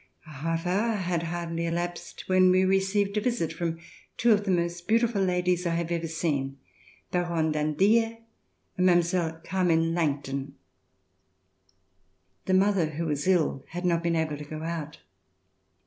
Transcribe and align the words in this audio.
A 0.25 0.31
half 0.31 0.65
hour 0.65 0.95
had 0.95 1.21
hardly 1.21 1.67
elapsed 1.67 2.23
when 2.27 2.49
we 2.49 2.65
received 2.65 3.17
a 3.17 3.21
visit 3.21 3.53
from 3.53 3.77
two 4.17 4.31
of 4.31 4.45
the 4.45 4.49
most 4.49 4.87
beautiful 4.87 5.21
ladies 5.21 5.67
I 5.67 5.75
have 5.75 5.91
ever 5.91 6.07
seen, 6.07 6.57
Baronne 7.11 7.51
d'Andilla 7.51 8.17
and 8.79 8.85
Mile. 8.87 9.41
Carmen 9.43 9.93
Langton. 9.93 10.55
The 12.45 12.55
mother 12.55 12.87
who 12.95 13.05
was 13.05 13.27
ill 13.27 13.63
had 13.67 13.85
not 13.85 14.01
been 14.01 14.15
able 14.15 14.37
to 14.39 14.43
go 14.43 14.63
out. 14.63 15.01